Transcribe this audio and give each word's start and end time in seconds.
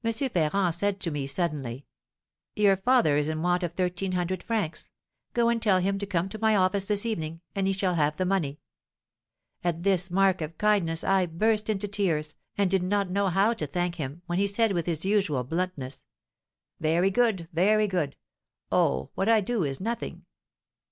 Ferrand 0.03 0.73
said 0.73 0.99
to 0.99 1.11
me, 1.11 1.27
suddenly, 1.27 1.85
'Your 2.55 2.75
father 2.75 3.17
is 3.17 3.29
in 3.29 3.43
want 3.43 3.61
of 3.61 3.73
thirteen 3.73 4.13
hundred 4.13 4.41
francs; 4.41 4.89
go 5.33 5.47
and 5.47 5.61
tell 5.61 5.77
him 5.77 5.99
to 5.99 6.07
come 6.07 6.27
to 6.29 6.39
my 6.39 6.55
office 6.55 6.87
this 6.87 7.05
evening, 7.05 7.39
and 7.53 7.67
he 7.67 7.73
shall 7.73 7.93
have 7.93 8.17
the 8.17 8.25
money.' 8.25 8.59
At 9.63 9.83
this 9.83 10.09
mark 10.09 10.41
of 10.41 10.57
kindness 10.57 11.03
I 11.03 11.27
burst 11.27 11.69
into 11.69 11.87
tears, 11.87 12.33
and 12.57 12.67
did 12.71 12.81
not 12.81 13.11
know 13.11 13.27
how 13.27 13.53
to 13.53 13.67
thank 13.67 13.97
him, 13.97 14.23
when 14.25 14.39
he 14.39 14.47
said, 14.47 14.71
with 14.71 14.87
his 14.87 15.05
usual 15.05 15.43
bluntness, 15.43 16.03
'Very 16.79 17.11
good, 17.11 17.47
very 17.53 17.87
good; 17.87 18.15
oh, 18.71 19.11
what 19.13 19.29
I 19.29 19.39
do 19.39 19.63
is 19.63 19.79
nothing!' 19.79 20.25